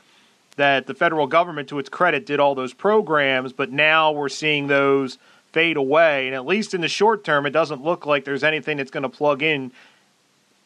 that 0.56 0.86
the 0.86 0.94
federal 0.94 1.26
government, 1.26 1.68
to 1.68 1.78
its 1.78 1.88
credit, 1.88 2.26
did 2.26 2.40
all 2.40 2.54
those 2.54 2.72
programs, 2.72 3.52
but 3.52 3.70
now 3.70 4.12
we're 4.12 4.28
seeing 4.28 4.66
those 4.66 5.18
fade 5.56 5.78
away, 5.78 6.26
and 6.26 6.34
at 6.34 6.44
least 6.44 6.74
in 6.74 6.82
the 6.82 6.88
short 6.88 7.24
term, 7.24 7.46
it 7.46 7.50
doesn't 7.50 7.82
look 7.82 8.04
like 8.04 8.26
there's 8.26 8.44
anything 8.44 8.76
that's 8.76 8.90
going 8.90 9.04
to 9.04 9.08
plug 9.08 9.42
in. 9.42 9.72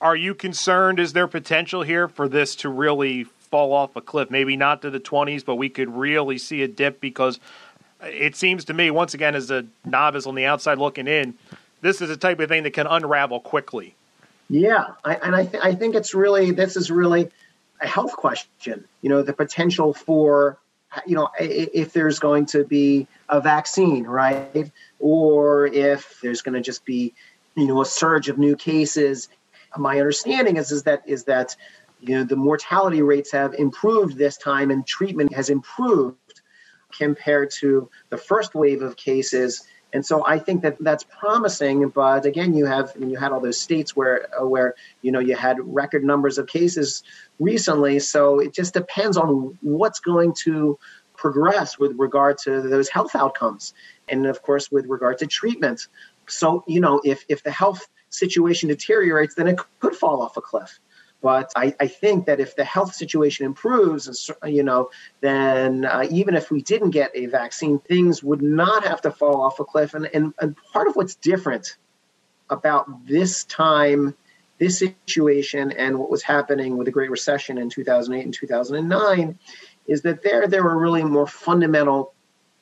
Are 0.01 0.17
you 0.17 0.35
concerned? 0.35 0.99
Is 0.99 1.13
there 1.13 1.29
potential 1.29 1.83
here 1.83 2.09
for 2.09 2.29
this 2.29 2.57
to 2.57 2.69
really 2.69 3.23
fall 3.23 3.73
off 3.73 3.95
a 3.95 4.01
cliff? 4.01 4.33
Maybe 4.33 4.57
not 4.57 4.83
to 4.83 4.91
the 4.91 4.99
20s, 4.99 5.45
but 5.45 5.55
we 5.55 5.69
could 5.69 5.89
really 5.89 6.39
see 6.39 6.63
a 6.63 6.67
dip 6.67 7.01
because 7.01 7.39
uh, 8.03 8.07
it 8.07 8.35
seems 8.35 8.65
to 8.65 8.75
me, 8.75 8.91
once 8.91 9.15
again, 9.15 9.37
as 9.37 9.49
a 9.53 9.65
novice 9.85 10.27
on 10.27 10.35
the 10.35 10.45
outside 10.45 10.79
looking 10.79 11.07
in, 11.07 11.35
this 11.83 12.03
is 12.03 12.11
a 12.11 12.17
type 12.17 12.41
of 12.41 12.49
thing 12.49 12.65
that 12.65 12.73
can 12.73 12.89
unravel 12.89 13.39
quickly. 13.39 13.95
Yeah, 14.49 14.87
I, 15.05 15.15
and 15.15 15.37
I, 15.37 15.47
th- 15.47 15.63
I 15.63 15.73
think 15.73 15.95
it's 15.95 16.15
really 16.15 16.51
this 16.51 16.77
is 16.77 16.91
really 16.91 17.31
a 17.81 17.87
health 17.87 18.17
question. 18.17 18.83
You 19.03 19.11
know, 19.11 19.23
the 19.23 19.35
potential 19.35 19.95
for 19.95 20.59
you 21.07 21.15
know 21.15 21.29
if 21.39 21.93
there's 21.93 22.19
going 22.19 22.47
to 22.47 22.65
be 22.65 23.07
a 23.29 23.41
vaccine, 23.41 24.05
right, 24.05 24.71
or 24.99 25.67
if 25.67 26.21
there's 26.23 26.43
going 26.43 26.55
to 26.55 26.61
just 26.61 26.85
be 26.85 27.15
you 27.57 27.67
know 27.67 27.81
a 27.81 27.87
surge 27.87 28.29
of 28.29 28.39
new 28.39 28.57
cases. 28.57 29.29
My 29.77 29.99
understanding 29.99 30.57
is 30.57 30.73
is 30.73 30.83
that 30.85 31.03
is 31.07 31.25
that 31.25 31.57
you 32.01 32.17
know 32.17 32.25
the 32.25 32.37
mortality 32.37 33.03
rates 33.03 33.31
have 33.33 33.55
improved 33.55 34.17
this 34.17 34.37
time 34.37 34.71
and 34.71 34.87
treatment 34.87 35.33
has 35.33 35.51
improved 35.51 36.17
compared 36.97 37.51
to 37.61 37.89
the 38.09 38.17
first 38.17 38.55
wave 38.55 38.83
of 38.83 38.97
cases 38.97 39.63
And 39.93 40.05
so 40.05 40.25
I 40.27 40.39
think 40.39 40.63
that 40.63 40.77
that's 40.81 41.05
promising. 41.05 41.89
But 41.89 42.25
again, 42.25 42.55
you 42.55 42.67
have 42.67 42.93
I 42.95 42.99
mean, 42.99 43.11
you 43.11 43.17
had 43.17 43.33
all 43.33 43.41
those 43.41 43.61
states 43.61 43.97
where 43.97 44.29
uh, 44.41 44.47
where 44.47 44.75
you 45.03 45.13
know 45.13 45.21
you 45.21 45.35
had 45.35 45.59
record 45.61 46.05
numbers 46.05 46.39
of 46.39 46.47
cases 46.47 47.03
recently. 47.39 47.99
So 47.99 48.41
it 48.41 48.53
just 48.55 48.75
depends 48.75 49.17
on 49.17 49.59
what's 49.63 50.01
going 50.01 50.35
to 50.45 50.79
progress 51.17 51.79
with 51.79 51.93
regard 51.99 52.39
to 52.39 52.63
those 52.63 52.89
health 52.89 53.15
outcomes, 53.15 53.75
and 54.09 54.27
of 54.27 54.43
course 54.43 54.71
with 54.71 54.87
regard 54.87 55.19
to 55.19 55.27
treatment. 55.27 55.89
So 56.29 56.65
you 56.67 56.81
know 56.81 57.01
if 57.05 57.25
if 57.29 57.43
the 57.43 57.51
health 57.51 57.89
situation 58.11 58.69
deteriorates, 58.69 59.35
then 59.35 59.49
it 59.49 59.61
could 59.81 59.95
fall 59.95 60.23
off 60.23 60.37
a 60.37 60.41
cliff. 60.41 60.79
But 61.23 61.53
I, 61.55 61.75
I, 61.79 61.87
think 61.87 62.27
that 62.27 62.41
if 62.41 62.57
the 62.57 62.65
health 62.65 62.95
situation 62.95 63.45
improves, 63.45 64.31
you 64.45 64.63
know, 64.63 64.91
then 65.21 65.85
uh, 65.85 66.07
even 66.11 66.35
if 66.35 66.51
we 66.51 66.63
didn't 66.63 66.91
get 66.91 67.11
a 67.15 67.27
vaccine, 67.27 67.79
things 67.79 68.23
would 68.23 68.41
not 68.41 68.85
have 68.87 69.03
to 69.03 69.11
fall 69.11 69.43
off 69.43 69.61
a 69.61 69.65
cliff. 69.65 69.93
And, 69.93 70.09
and, 70.15 70.33
and 70.41 70.57
part 70.73 70.89
of 70.89 70.97
what's 70.97 71.17
different 71.17 71.77
about 72.49 73.07
this 73.07 73.45
time, 73.45 74.17
this 74.59 74.79
situation, 74.79 75.73
and 75.73 75.99
what 75.99 76.11
was 76.11 76.23
happening 76.23 76.79
with 76.79 76.87
the 76.87 76.91
Great 76.91 77.11
Recession 77.11 77.59
in 77.59 77.69
2008 77.69 78.25
and 78.25 78.35
2009 78.35 79.39
is 79.87 80.03
that 80.03 80.23
there 80.23 80.47
there 80.47 80.63
were 80.63 80.79
really 80.79 81.03
more 81.03 81.27
fundamental 81.27 82.15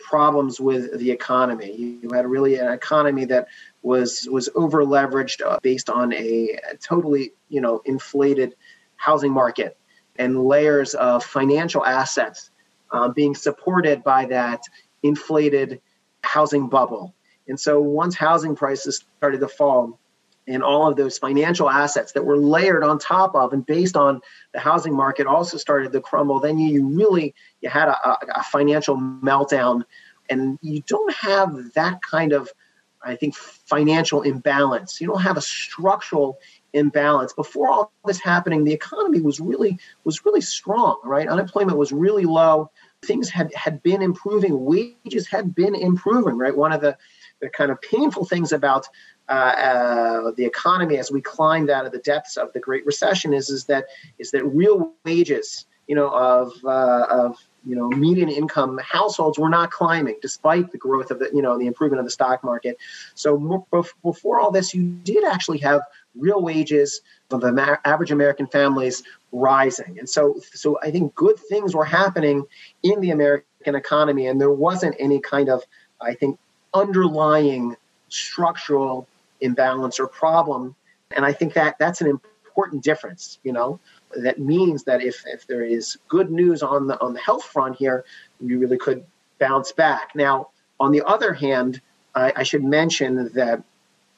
problems 0.09 0.59
with 0.59 0.99
the 0.99 1.11
economy. 1.11 1.99
You 2.03 2.11
had 2.13 2.27
really 2.27 2.57
an 2.57 2.73
economy 2.73 3.27
that 3.27 3.49
was 3.83 4.27
was 4.31 4.49
over 4.55 4.85
leveraged 4.85 5.45
uh, 5.45 5.59
based 5.63 5.91
on 5.91 6.13
a, 6.15 6.59
totally 6.81 7.33
you 7.49 7.61
know 7.61 7.83
inflated 7.85 8.55
housing 8.97 9.33
market 9.33 9.77
and 10.17 10.43
layers 10.45 10.95
of 10.95 11.25
financial 11.25 11.85
assets 11.85 12.51
uh, 12.91 13.09
being 13.09 13.35
supported 13.35 14.03
by 14.03 14.25
that 14.27 14.63
inflated 15.03 15.81
housing 16.23 16.69
bubble. 16.69 17.15
And 17.47 17.61
so 17.61 17.81
once 17.81 18.17
housing 18.17 18.57
prices 18.57 19.05
started 19.19 19.41
to 19.41 19.49
fall, 19.49 19.99
and 20.49 20.63
all 20.63 20.89
of 20.89 20.97
those 20.97 21.19
financial 21.19 21.69
assets 21.69 22.13
that 22.13 22.25
were 22.25 22.39
layered 22.39 22.83
on 22.83 22.99
top 22.99 23.35
of 23.35 23.53
and 23.53 23.65
based 23.67 23.97
on 23.97 24.21
the 24.53 24.59
housing 24.59 24.95
market 24.95 25.27
also 25.27 25.57
started 25.57 25.93
to 25.93 26.01
crumble 26.01 26.41
then 26.41 26.59
you, 26.59 26.87
really 26.89 27.35
you 27.61 27.69
had 27.69 27.89
a, 27.89 28.19
a 28.35 28.43
financial 28.43 28.97
meltdown 28.97 29.83
and 30.31 30.59
you 30.63 30.83
don't 30.87 31.13
have 31.15 31.73
that 31.75 32.01
kind 32.03 32.33
of 32.33 32.51
I 33.03 33.17
think 33.17 33.37
financial 33.37 34.23
imbalance. 34.23 35.01
You 35.01 35.07
don't 35.07 35.23
have 35.23 35.37
a 35.37 35.41
structural 35.41 36.39
imbalance. 36.73 37.33
Before 37.33 37.69
all 37.71 37.93
this 38.05 38.21
happening, 38.21 38.65
the 38.65 38.73
economy 38.73 39.21
was 39.21 39.41
really 39.41 39.79
was 40.05 40.25
really 40.25 40.41
strong, 40.41 40.99
right? 41.05 41.29
Unemployment 41.29 41.79
was 41.79 41.93
really 41.93 42.25
low. 42.25 42.71
Things 43.03 43.31
had 43.31 43.55
had 43.55 43.83
been 43.83 44.03
improving. 44.03 44.65
Wages 44.65 45.29
had 45.29 45.55
been 45.55 45.75
improving, 45.75 46.37
right? 46.37 46.57
One 46.57 46.73
of 46.73 46.81
the 46.81 46.97
the 47.41 47.49
kind 47.49 47.71
of 47.71 47.81
painful 47.81 48.25
things 48.25 48.53
about 48.53 48.87
uh, 49.29 49.33
uh, 49.33 50.31
the 50.37 50.45
economy 50.45 50.97
as 50.97 51.11
we 51.11 51.21
climbed 51.21 51.71
out 51.71 51.85
of 51.85 51.93
the 51.93 51.99
depths 51.99 52.37
of 52.37 52.53
the 52.53 52.61
Great 52.61 52.87
Recession 52.87 53.35
is 53.35 53.51
is 53.51 53.65
that 53.67 53.87
is 54.19 54.31
that 54.31 54.45
real 54.45 54.93
wages, 55.05 55.67
you 55.87 55.95
know, 55.95 56.09
of 56.09 56.53
uh, 56.65 57.07
of 57.11 57.37
you 57.67 57.77
know 57.77 57.89
median 57.91 58.31
income 58.31 58.81
households 58.83 59.39
were 59.39 59.51
not 59.51 59.71
climbing 59.71 60.17
despite 60.23 60.73
the 60.73 60.79
growth 60.79 61.11
of 61.11 61.19
the 61.19 61.31
you 61.35 61.43
know 61.43 61.59
the 61.59 61.67
improvement 61.67 62.01
of 62.01 62.07
the 62.07 62.11
stock 62.11 62.43
market. 62.43 62.79
So 63.15 63.67
before 64.03 64.41
all 64.41 64.51
this 64.51 64.73
you 64.73 64.85
did 64.85 65.25
actually 65.25 65.59
have 65.59 65.83
real 66.17 66.43
wages 66.43 67.03
of 67.31 67.43
the 67.43 67.79
average 67.85 68.11
american 68.11 68.47
families 68.47 69.03
rising. 69.33 69.99
And 69.99 70.09
so 70.09 70.41
so 70.55 70.79
i 70.83 70.91
think 70.91 71.15
good 71.15 71.39
things 71.39 71.75
were 71.75 71.85
happening 71.85 72.45
in 72.83 73.01
the 73.01 73.11
american 73.11 73.75
economy 73.75 74.27
and 74.27 74.41
there 74.41 74.51
wasn't 74.51 74.97
any 74.99 75.21
kind 75.21 75.51
of 75.51 75.63
i 76.01 76.15
think 76.15 76.39
underlying 76.75 77.77
structural 78.09 79.07
imbalance 79.41 80.01
or 80.01 80.07
problem 80.07 80.75
and 81.17 81.25
i 81.25 81.33
think 81.33 81.55
that 81.55 81.77
that's 81.79 82.01
an 82.01 82.09
important 82.09 82.83
difference 82.83 83.39
you 83.45 83.53
know 83.53 83.79
that 84.17 84.39
means 84.39 84.85
that 84.85 85.03
if, 85.03 85.23
if 85.27 85.47
there 85.47 85.63
is 85.63 85.99
good 86.09 86.31
news 86.31 86.63
on 86.63 86.87
the 86.87 87.01
on 87.01 87.13
the 87.13 87.21
health 87.21 87.45
front 87.45 87.77
here, 87.77 88.05
we 88.41 88.57
really 88.57 88.79
could 88.79 89.05
bounce 89.39 89.73
back. 89.73 90.11
Now, 90.15 90.49
on 90.81 90.93
the 90.93 91.03
other 91.07 91.33
hand, 91.33 91.81
I, 92.15 92.33
I 92.37 92.43
should 92.43 92.65
mention 92.65 93.31
that 93.35 93.63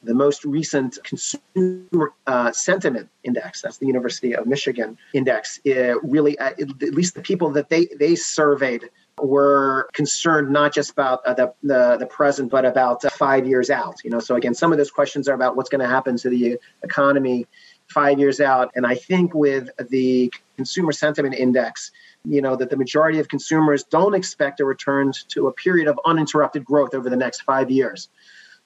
the 0.02 0.14
most 0.14 0.44
recent 0.44 0.98
consumer 1.04 2.12
uh, 2.26 2.52
sentiment 2.52 3.08
index, 3.22 3.60
that's 3.60 3.76
the 3.76 3.86
University 3.86 4.34
of 4.34 4.46
Michigan 4.46 4.96
index, 5.12 5.60
really, 5.64 6.38
uh, 6.38 6.50
at 6.50 6.94
least 6.94 7.14
the 7.14 7.20
people 7.20 7.50
that 7.50 7.68
they, 7.68 7.86
they 7.98 8.14
surveyed 8.14 8.88
were 9.26 9.88
concerned 9.92 10.50
not 10.50 10.74
just 10.74 10.90
about 10.90 11.24
uh, 11.26 11.34
the, 11.34 11.54
the, 11.62 11.96
the 11.98 12.06
present, 12.06 12.50
but 12.50 12.64
about 12.64 13.04
uh, 13.04 13.10
five 13.10 13.46
years 13.46 13.70
out. 13.70 13.96
You 14.04 14.10
know, 14.10 14.20
so 14.20 14.36
again, 14.36 14.54
some 14.54 14.72
of 14.72 14.78
those 14.78 14.90
questions 14.90 15.28
are 15.28 15.34
about 15.34 15.56
what's 15.56 15.70
going 15.70 15.80
to 15.80 15.88
happen 15.88 16.16
to 16.18 16.28
the 16.28 16.58
economy 16.82 17.46
five 17.88 18.18
years 18.18 18.40
out. 18.40 18.70
And 18.74 18.86
I 18.86 18.94
think 18.94 19.34
with 19.34 19.68
the 19.88 20.32
consumer 20.56 20.92
sentiment 20.92 21.34
index, 21.34 21.90
you 22.24 22.40
know, 22.40 22.54
that 22.56 22.70
the 22.70 22.76
majority 22.76 23.18
of 23.18 23.28
consumers 23.28 23.82
don't 23.84 24.14
expect 24.14 24.60
a 24.60 24.64
return 24.64 25.12
to 25.28 25.48
a 25.48 25.52
period 25.52 25.88
of 25.88 25.98
uninterrupted 26.04 26.64
growth 26.64 26.94
over 26.94 27.08
the 27.10 27.16
next 27.16 27.42
five 27.42 27.70
years. 27.70 28.08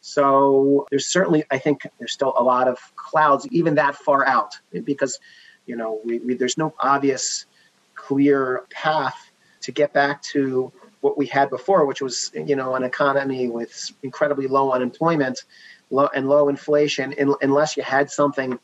So 0.01 0.87
there's 0.91 1.07
certainly, 1.07 1.45
I 1.51 1.59
think, 1.59 1.87
there's 1.99 2.13
still 2.13 2.35
a 2.37 2.43
lot 2.43 2.69
of 2.69 2.79
clouds, 2.97 3.47
even 3.51 3.77
that 3.77 3.95
far 3.95 4.27
out, 4.27 4.59
because, 4.85 5.19
you 5.65 5.77
know, 5.77 6.01
we, 6.05 6.19
we, 6.19 6.35
there's 6.35 6.59
no 6.59 6.75
obvious, 6.79 7.47
clear 7.95 8.65
path 8.71 9.31
to 9.65 9.73
get 9.73 9.93
back 9.93 10.23
to 10.23 10.73
what 11.01 11.19
we 11.19 11.27
had 11.27 11.51
before, 11.51 11.85
which 11.85 12.01
was, 12.01 12.31
you 12.35 12.57
know, 12.57 12.75
an 12.75 12.83
economy 12.83 13.49
with 13.49 13.93
incredibly 14.03 14.47
low 14.47 14.73
unemployment 14.73 15.45
low, 15.91 16.09
and 16.15 16.29
low 16.29 16.49
inflation, 16.49 17.13
in, 17.13 17.35
unless 17.43 17.77
you 17.77 17.83
had 17.83 18.11
something 18.11 18.59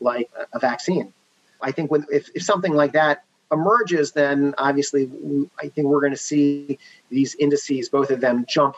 like 0.00 0.30
a 0.52 0.58
vaccine. 0.58 1.12
I 1.60 1.72
think 1.72 1.90
when 1.90 2.06
if, 2.10 2.28
if 2.34 2.42
something 2.42 2.72
like 2.72 2.92
that 2.92 3.24
emerges, 3.52 4.12
then 4.12 4.54
obviously 4.58 5.10
I 5.58 5.68
think 5.68 5.86
we're 5.86 6.00
going 6.00 6.12
to 6.12 6.18
see 6.18 6.78
these 7.10 7.34
indices, 7.36 7.88
both 7.88 8.10
of 8.10 8.20
them, 8.20 8.44
jump 8.48 8.76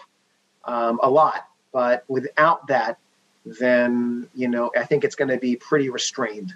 um, 0.65 1.01
a 1.03 1.11
lot. 1.11 1.49
But 1.73 2.05
without 2.09 2.67
that, 2.69 2.99
then 3.45 4.29
you 4.35 4.49
know 4.49 4.71
I 4.77 4.85
think 4.85 5.05
it's 5.05 5.17
going 5.17 5.31
to 5.31 5.39
be 5.39 5.57
pretty 5.57 5.91
restrained. 5.91 6.55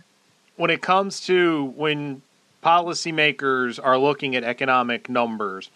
When 0.56 0.70
it 0.70 0.82
comes 0.82 1.20
to 1.26 1.72
when 1.76 2.22
policymakers 2.62 3.78
are 3.82 3.98
looking 3.98 4.36
at 4.36 4.44
economic 4.44 5.08
numbers, 5.08 5.70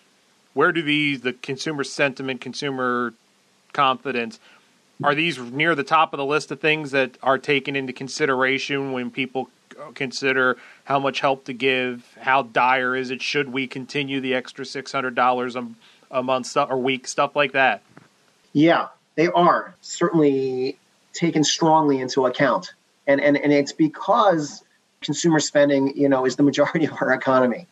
where 0.53 0.73
do 0.73 0.83
these 0.83 1.23
the 1.23 1.33
consumer 1.33 1.85
sentiment, 1.85 2.41
consumer 2.41 3.15
confidence, 3.73 4.39
are 5.03 5.15
these 5.15 5.39
near 5.39 5.75
the 5.75 5.85
top 5.85 6.13
of 6.13 6.19
the 6.19 6.25
list 6.25 6.51
of 6.51 6.61
things 6.61 6.93
that 6.93 7.19
are 7.23 7.39
taken 7.39 7.75
into 7.75 7.93
consideration 7.93 8.93
when 8.93 9.11
people 9.11 9.51
consider 9.95 10.57
how 10.85 10.99
much 10.99 11.21
help 11.21 11.45
to 11.47 11.53
give? 11.53 12.07
How 12.21 12.43
dire 12.43 12.95
is 12.95 13.11
it? 13.11 13.21
Should 13.21 13.53
we 13.53 13.67
continue 13.67 14.21
the 14.21 14.35
extra 14.35 14.65
six 14.65 14.93
hundred 14.93 15.15
dollars 15.15 15.57
a 16.11 16.23
month 16.23 16.57
or 16.57 16.77
week 16.77 17.09
stuff 17.09 17.35
like 17.35 17.53
that? 17.53 17.83
Yeah, 18.53 18.89
they 19.17 19.29
are 19.29 19.75
certainly 19.81 20.79
taken 21.13 21.43
strongly 21.45 22.01
into 22.01 22.27
account, 22.27 22.73
and 23.07 23.21
and 23.21 23.37
and 23.37 23.53
it's 23.53 23.73
because 23.73 24.64
consumer 25.05 25.41
spending, 25.41 25.97
you 25.97 26.09
know, 26.09 26.25
is 26.25 26.37
the 26.37 26.43
majority 26.43 26.85
of 26.91 26.93
our 27.01 27.13
economy. 27.13 27.67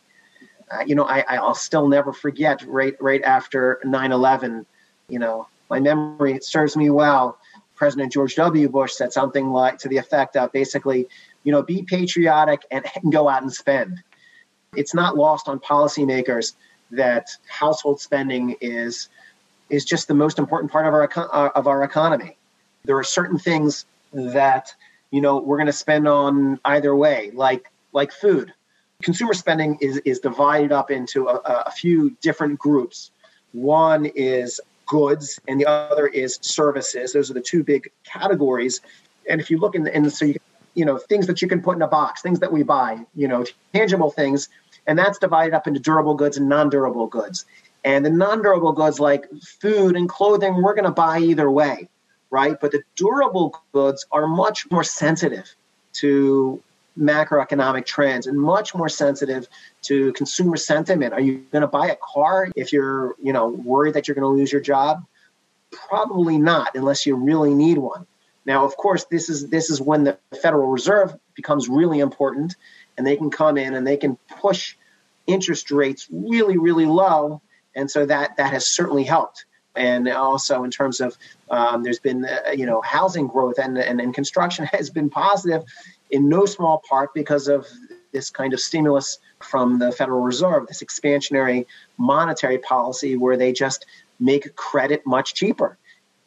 Uh, 0.71 0.83
you 0.85 0.95
know, 0.95 1.03
I, 1.05 1.21
I'll 1.35 1.55
still 1.55 1.87
never 1.87 2.13
forget 2.13 2.63
right 2.65 2.95
right 3.01 3.21
after 3.23 3.79
9-11, 3.83 4.65
you 5.09 5.19
know, 5.19 5.47
my 5.69 5.79
memory 5.79 6.39
serves 6.41 6.77
me 6.77 6.89
well, 6.89 7.37
President 7.75 8.11
George 8.11 8.35
W. 8.35 8.69
Bush 8.69 8.93
said 8.93 9.11
something 9.11 9.49
like 9.49 9.77
to 9.79 9.89
the 9.89 9.97
effect 9.97 10.37
of 10.37 10.51
basically, 10.51 11.07
you 11.43 11.51
know, 11.51 11.61
be 11.61 11.83
patriotic 11.83 12.61
and, 12.71 12.85
and 12.95 13.11
go 13.11 13.27
out 13.27 13.41
and 13.41 13.51
spend. 13.51 14.01
It's 14.75 14.93
not 14.93 15.17
lost 15.17 15.47
on 15.47 15.59
policymakers 15.59 16.53
that 16.91 17.29
household 17.47 17.99
spending 17.99 18.55
is 18.61 19.09
is 19.69 19.85
just 19.85 20.07
the 20.07 20.13
most 20.13 20.37
important 20.37 20.71
part 20.71 20.85
of 20.85 20.93
our 20.93 21.09
uh, 21.15 21.49
of 21.55 21.67
our 21.67 21.83
economy. 21.83 22.37
There 22.85 22.97
are 22.97 23.03
certain 23.03 23.39
things 23.39 23.85
that 24.13 24.73
you 25.13 25.21
know 25.21 25.37
we're 25.37 25.57
going 25.57 25.67
to 25.67 25.71
spend 25.71 26.07
on 26.07 26.59
either 26.65 26.95
way, 26.95 27.29
like 27.35 27.71
like 27.91 28.11
food. 28.11 28.51
Consumer 29.03 29.35
spending 29.35 29.77
is 29.79 29.97
is 29.97 30.19
divided 30.19 30.71
up 30.71 30.89
into 30.89 31.27
a, 31.27 31.35
a 31.67 31.71
few 31.71 32.17
different 32.21 32.57
groups. 32.57 33.11
One 33.51 34.07
is 34.07 34.59
goods 34.87 35.39
and 35.47 35.61
the 35.61 35.67
other 35.67 36.07
is 36.07 36.39
services. 36.41 37.13
Those 37.13 37.29
are 37.29 37.35
the 37.35 37.41
two 37.41 37.63
big 37.63 37.91
categories. 38.03 38.81
And 39.29 39.39
if 39.39 39.51
you 39.51 39.59
look 39.59 39.75
in 39.75 39.83
the, 39.83 39.95
in 39.95 40.01
the 40.01 40.09
so 40.09 40.25
you, 40.25 40.39
you 40.73 40.83
know 40.83 40.97
things 40.97 41.27
that 41.27 41.43
you 41.43 41.47
can 41.47 41.61
put 41.61 41.75
in 41.75 41.83
a 41.83 41.87
box, 41.87 42.23
things 42.23 42.39
that 42.39 42.51
we 42.51 42.63
buy, 42.63 42.97
you 43.13 43.27
know, 43.27 43.45
tangible 43.71 44.09
things, 44.09 44.49
and 44.87 44.97
that's 44.97 45.19
divided 45.19 45.53
up 45.53 45.67
into 45.67 45.79
durable 45.79 46.15
goods 46.15 46.37
and 46.37 46.49
non-durable 46.49 47.05
goods. 47.05 47.45
And 47.83 48.03
the 48.03 48.09
non-durable 48.09 48.71
goods 48.71 48.99
like 48.99 49.29
food 49.61 49.95
and 49.95 50.09
clothing, 50.09 50.63
we're 50.63 50.73
going 50.73 50.85
to 50.85 50.91
buy 50.91 51.19
either 51.19 51.51
way, 51.51 51.87
right? 52.33 52.59
But 52.59 52.71
the 52.71 52.81
durable 52.95 53.61
goods 53.73 54.07
are 54.11 54.25
much 54.25 54.69
more 54.71 54.83
sensitive 54.83 55.55
to 55.93 56.61
macroeconomic 56.99 57.85
trends 57.85 58.25
and 58.25 58.39
much 58.39 58.73
more 58.73 58.89
sensitive 58.89 59.47
to 59.83 60.11
consumer 60.13 60.57
sentiment. 60.57 61.13
Are 61.13 61.21
you 61.21 61.45
going 61.51 61.61
to 61.61 61.67
buy 61.67 61.89
a 61.91 61.95
car 61.95 62.49
if 62.55 62.73
you're, 62.73 63.15
you 63.21 63.33
know, 63.33 63.49
worried 63.49 63.93
that 63.93 64.07
you're 64.07 64.15
going 64.15 64.23
to 64.23 64.39
lose 64.39 64.51
your 64.51 64.61
job? 64.61 65.05
Probably 65.71 66.39
not, 66.39 66.73
unless 66.73 67.05
you 67.05 67.15
really 67.15 67.53
need 67.53 67.77
one. 67.77 68.07
Now, 68.45 68.65
of 68.65 68.75
course, 68.77 69.05
this 69.05 69.29
is 69.29 69.49
this 69.49 69.69
is 69.69 69.79
when 69.79 70.03
the 70.03 70.17
Federal 70.41 70.69
Reserve 70.71 71.15
becomes 71.35 71.69
really 71.69 71.99
important, 71.99 72.55
and 72.97 73.05
they 73.05 73.15
can 73.15 73.29
come 73.29 73.57
in 73.57 73.75
and 73.75 73.85
they 73.85 73.97
can 73.97 74.17
push 74.41 74.75
interest 75.27 75.71
rates 75.71 76.07
really, 76.11 76.57
really 76.57 76.85
low, 76.85 77.41
and 77.75 77.89
so 77.89 78.05
that 78.05 78.37
that 78.37 78.51
has 78.53 78.67
certainly 78.67 79.03
helped. 79.03 79.45
And 79.75 80.07
also 80.07 80.63
in 80.63 80.71
terms 80.71 81.01
of 81.01 81.17
um, 81.49 81.83
there's 81.83 81.99
been 81.99 82.25
uh, 82.25 82.51
you 82.51 82.65
know 82.65 82.81
housing 82.81 83.27
growth 83.27 83.57
and, 83.57 83.77
and 83.77 83.99
and 83.99 84.13
construction 84.13 84.65
has 84.71 84.89
been 84.89 85.09
positive, 85.09 85.63
in 86.11 86.29
no 86.29 86.45
small 86.45 86.81
part 86.87 87.13
because 87.13 87.47
of 87.47 87.67
this 88.11 88.29
kind 88.29 88.53
of 88.53 88.59
stimulus 88.59 89.17
from 89.41 89.79
the 89.79 89.91
Federal 89.91 90.21
Reserve, 90.21 90.67
this 90.67 90.83
expansionary 90.83 91.65
monetary 91.97 92.59
policy 92.59 93.15
where 93.17 93.35
they 93.35 93.51
just 93.51 93.85
make 94.19 94.55
credit 94.55 95.01
much 95.05 95.33
cheaper, 95.33 95.77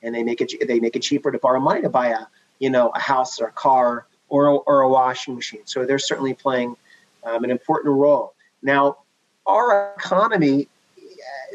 and 0.02 0.14
they 0.14 0.22
make 0.22 0.40
it 0.40 0.52
they 0.66 0.80
make 0.80 0.96
it 0.96 1.02
cheaper 1.02 1.30
to 1.30 1.38
borrow 1.38 1.60
money 1.60 1.82
to 1.82 1.88
buy 1.88 2.08
a 2.08 2.26
you 2.58 2.70
know 2.70 2.90
a 2.90 2.98
house 2.98 3.40
or 3.40 3.46
a 3.46 3.52
car 3.52 4.06
or 4.28 4.46
a, 4.46 4.54
or 4.56 4.80
a 4.80 4.88
washing 4.88 5.34
machine. 5.34 5.62
So 5.64 5.86
they're 5.86 5.98
certainly 5.98 6.34
playing 6.34 6.76
um, 7.24 7.44
an 7.44 7.50
important 7.50 7.94
role. 7.94 8.34
Now, 8.62 8.98
our 9.46 9.94
economy, 9.96 10.68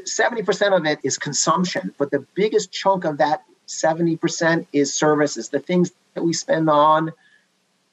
seventy 0.08 0.44
percent 0.44 0.74
of 0.74 0.86
it 0.86 1.00
is 1.04 1.18
consumption, 1.18 1.94
but 1.98 2.12
the 2.12 2.26
biggest 2.36 2.72
chunk 2.72 3.06
of 3.06 3.18
that 3.18 3.44
seventy 3.66 4.18
percent 4.18 4.68
is 4.74 4.94
services, 4.94 5.50
the 5.50 5.60
things 5.60 5.92
that 6.14 6.24
we 6.24 6.34
spend 6.34 6.70
on 6.70 7.12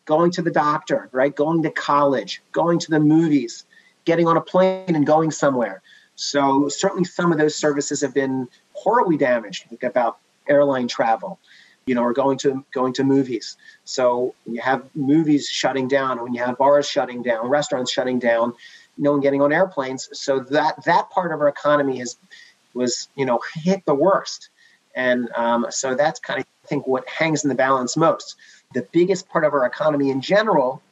going 0.05 0.31
to 0.33 0.43
the 0.43 0.51
doctor, 0.51 1.09
right? 1.13 1.35
Going 1.35 1.63
to 1.63 1.71
college, 1.71 2.43
going 2.53 2.79
to 2.81 2.91
the 2.91 2.99
movies, 2.99 3.65
getting 4.05 4.27
on 4.27 4.37
a 4.37 4.41
plane 4.41 4.97
and 4.97 5.07
going 5.07 5.31
somewhere. 5.31 5.83
So 6.17 6.69
certainly 6.69 7.05
some 7.05 7.31
of 7.31 7.39
those 7.39 7.55
services 7.55 8.01
have 8.01 8.15
been 8.15 8.49
horribly 8.73 9.17
damaged. 9.17 9.67
Think 9.69 9.83
about 9.83 10.19
airline 10.49 10.89
travel, 10.89 11.39
you 11.87 11.95
know, 11.95 12.03
or 12.03 12.13
going 12.13 12.39
to 12.39 12.65
going 12.73 12.93
to 12.95 13.05
movies. 13.05 13.57
So 13.85 14.35
when 14.45 14.57
you 14.57 14.63
have 14.63 14.83
movies 14.95 15.49
shutting 15.49 15.89
down, 15.89 16.23
when 16.23 16.35
you 16.35 16.43
have 16.43 16.59
bars 16.59 16.89
shutting 16.89 17.23
down, 17.23 17.49
restaurants 17.49 17.93
shutting 17.93 18.19
down, 18.19 18.55
no 18.99 19.13
one 19.13 19.21
getting 19.21 19.41
on 19.41 19.53
airplanes. 19.53 20.09
So 20.13 20.41
that 20.41 20.85
that 20.85 21.11
part 21.11 21.33
of 21.33 21.41
our 21.41 21.49
economy 21.49 22.01
is 22.01 22.17
was 22.75 23.09
you 23.17 23.25
know 23.25 23.41
hit 23.55 23.85
the 23.87 23.95
worst, 23.95 24.51
and 24.95 25.31
um, 25.37 25.67
so 25.71 25.95
that's 25.95 26.21
kind 26.21 26.41
of 26.41 26.47
I 26.65 26.67
think 26.69 26.87
what 26.87 27.09
hangs 27.09 27.45
in 27.45 27.49
the 27.49 27.55
balance 27.55 27.97
most. 27.97 28.37
The 28.75 28.87
biggest 28.93 29.29
part 29.29 29.45
of 29.45 29.55
our 29.55 29.65
economy 29.65 30.11
in 30.11 30.21
general 30.21 30.83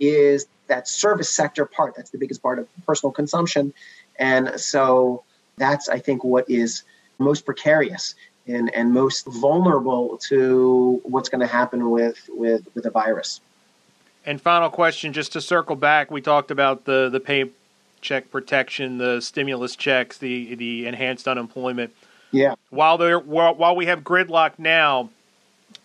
is 0.00 0.46
that 0.68 0.88
service 0.88 1.28
sector 1.28 1.66
part. 1.66 1.94
That's 1.96 2.10
the 2.10 2.18
biggest 2.18 2.42
part 2.42 2.58
of 2.58 2.66
personal 2.86 3.12
consumption, 3.12 3.74
and 4.18 4.58
so 4.58 5.24
that's, 5.56 5.88
I 5.88 5.98
think, 5.98 6.24
what 6.24 6.48
is 6.48 6.82
most 7.18 7.44
precarious 7.44 8.14
and, 8.46 8.72
and 8.74 8.92
most 8.92 9.26
vulnerable 9.26 10.18
to 10.28 11.00
what's 11.04 11.28
going 11.28 11.40
to 11.40 11.46
happen 11.46 11.90
with, 11.90 12.28
with, 12.28 12.66
with 12.74 12.84
the 12.84 12.90
virus. 12.90 13.40
And 14.26 14.40
final 14.40 14.68
question, 14.68 15.12
just 15.12 15.32
to 15.32 15.40
circle 15.40 15.76
back, 15.76 16.10
we 16.10 16.20
talked 16.20 16.50
about 16.50 16.84
the, 16.84 17.08
the 17.08 17.20
paycheck 17.20 18.30
protection, 18.30 18.98
the 18.98 19.20
stimulus 19.20 19.76
checks, 19.76 20.18
the, 20.18 20.56
the 20.56 20.86
enhanced 20.86 21.28
unemployment. 21.28 21.94
Yeah. 22.32 22.56
While 22.70 22.98
there, 22.98 23.20
while 23.20 23.76
we 23.76 23.86
have 23.86 24.00
gridlock 24.00 24.58
now, 24.58 25.10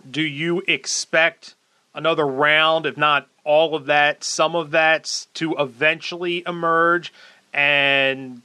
do 0.09 0.23
you 0.23 0.63
expect 0.67 1.53
another 1.93 2.25
round, 2.25 2.87
if 2.87 2.97
not 2.97 3.27
all 3.43 3.75
of 3.75 3.85
that, 3.85 4.23
some 4.23 4.55
of 4.55 4.71
that, 4.71 5.27
to 5.35 5.55
eventually 5.57 6.43
emerge? 6.47 7.13
and 7.53 8.41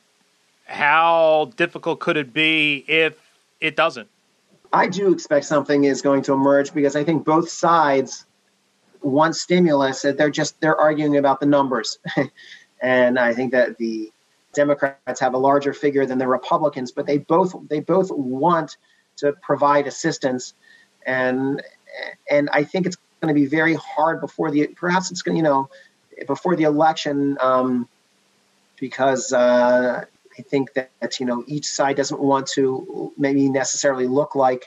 how 0.67 1.53
difficult 1.57 2.01
could 2.01 2.17
it 2.17 2.33
be 2.33 2.85
if 2.89 3.19
it 3.61 3.77
doesn't? 3.77 4.09
I 4.73 4.89
do 4.89 5.13
expect 5.13 5.47
something 5.47 5.85
is 5.85 6.03
going 6.03 6.23
to 6.23 6.33
emerge 6.33 6.75
because 6.75 6.97
I 6.97 7.05
think 7.05 7.25
both 7.25 7.49
sides 7.49 8.26
want 9.03 9.37
stimulus. 9.37 10.03
That 10.03 10.19
they're 10.19 10.31
just 10.31 10.61
they're 10.61 10.77
arguing 10.77 11.17
about 11.17 11.41
the 11.41 11.47
numbers, 11.47 11.99
and 12.83 13.19
I 13.19 13.35
think 13.35 13.53
that 13.53 13.77
the 13.79 14.13
Democrats 14.55 15.21
have 15.21 15.35
a 15.35 15.39
larger 15.39 15.73
figure 15.73 16.07
than 16.07 16.19
the 16.19 16.29
Republicans, 16.29 16.93
but 16.93 17.07
they 17.07 17.19
both 17.19 17.55
they 17.69 17.81
both 17.81 18.11
want 18.11 18.77
to 19.17 19.33
provide 19.43 19.87
assistance, 19.87 20.55
and 21.07 21.63
and 22.31 22.49
I 22.53 22.65
think 22.65 22.87
it's 22.87 22.97
going 23.21 23.35
to 23.35 23.41
be 23.41 23.47
very 23.47 23.75
hard 23.75 24.21
before 24.21 24.51
the 24.51 24.67
perhaps 24.69 25.11
it's 25.11 25.23
going 25.23 25.37
you 25.37 25.43
know 25.43 25.69
before 26.27 26.57
the 26.57 26.65
election. 26.65 27.37
Um, 27.41 27.89
because 28.79 29.33
uh, 29.33 30.05
I 30.39 30.43
think 30.43 30.75
that 30.75 31.21
you 31.21 31.27
know 31.27 31.45
each 31.47 31.67
side 31.67 31.97
doesn't 31.97 32.21
want 32.21 32.49
to 32.49 33.13
maybe 33.17 33.49
necessarily 33.49 34.07
look 34.07 34.35
like 34.35 34.67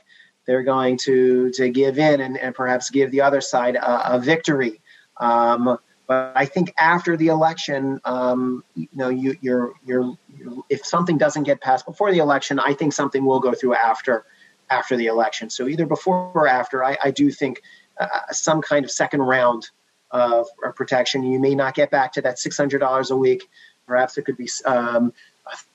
they're 0.50 0.64
going 0.64 0.98
to 0.98 1.52
to 1.52 1.70
give 1.70 2.00
in 2.00 2.22
and, 2.22 2.36
and 2.36 2.56
perhaps 2.56 2.90
give 2.90 3.12
the 3.12 3.22
other 3.22 3.40
side 3.40 3.76
a, 3.76 4.16
a 4.16 4.20
victory. 4.20 4.82
Um, 5.18 5.78
but 6.08 6.32
I 6.36 6.46
think 6.46 6.74
after 6.80 7.16
the 7.16 7.28
election, 7.28 8.02
um, 8.04 8.64
you 8.74 8.88
know, 8.92 9.10
you, 9.10 9.38
you're, 9.42 9.74
you're, 9.86 10.18
you're, 10.36 10.64
if 10.68 10.84
something 10.84 11.20
doesn't 11.20 11.44
get 11.44 11.62
passed 11.62 11.86
before 11.86 12.12
the 12.12 12.18
election, 12.18 12.58
I 12.58 12.74
think 12.74 12.94
something 12.94 13.24
will 13.24 13.40
go 13.40 13.54
through 13.54 13.76
after 13.76 14.26
after 14.72 14.98
the 14.98 15.06
election. 15.06 15.52
So 15.52 15.68
either 15.68 15.86
before 15.86 16.32
or 16.34 16.48
after, 16.48 16.84
I, 16.84 16.98
I 17.04 17.12
do 17.12 17.30
think 17.30 17.62
uh, 18.00 18.08
some 18.32 18.60
kind 18.64 18.84
of 18.84 18.90
second 18.90 19.22
round 19.22 19.70
of, 20.10 20.48
protection. 20.76 21.22
You 21.22 21.40
may 21.40 21.54
not 21.54 21.76
get 21.76 21.92
back 21.92 22.14
to 22.14 22.24
that 22.24 22.40
six 22.40 22.58
hundred 22.58 22.80
dollars 22.80 23.12
a 23.12 23.16
week 23.16 23.48
Perhaps 23.90 24.20
it 24.20 24.22
could 24.22 24.38
be 24.38 24.48
um, 24.66 25.12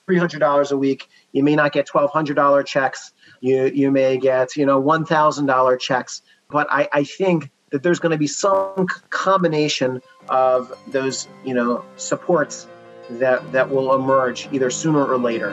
$300 0.08 0.70
a 0.70 0.76
week. 0.76 1.08
You 1.32 1.42
may 1.42 1.56
not 1.56 1.72
get 1.72 1.88
$1,200 1.88 2.66
checks. 2.66 3.12
You, 3.40 3.66
you 3.66 3.90
may 3.90 4.18
get, 4.18 4.56
you 4.56 4.66
know, 4.66 4.82
$1,000 4.82 5.80
checks. 5.80 6.22
But 6.50 6.66
I, 6.70 6.88
I 6.92 7.04
think 7.04 7.50
that 7.70 7.82
there's 7.82 7.98
going 7.98 8.12
to 8.12 8.18
be 8.18 8.26
some 8.26 8.86
combination 9.10 10.02
of 10.28 10.72
those, 10.86 11.28
you 11.44 11.54
know, 11.54 11.84
supports 11.96 12.68
that, 13.10 13.52
that 13.52 13.70
will 13.70 13.94
emerge 13.94 14.48
either 14.52 14.70
sooner 14.70 15.04
or 15.04 15.18
later. 15.18 15.52